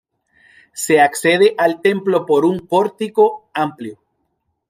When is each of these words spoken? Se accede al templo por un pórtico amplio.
Se 0.73 0.99
accede 0.99 1.53
al 1.59 1.79
templo 1.79 2.25
por 2.25 2.43
un 2.43 2.65
pórtico 2.65 3.51
amplio. 3.53 3.99